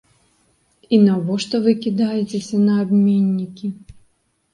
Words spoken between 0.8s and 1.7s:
І навошта